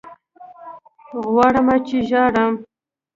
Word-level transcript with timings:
غواړمه 1.31 1.75
چې 1.87 1.97
ژاړم 2.09 2.53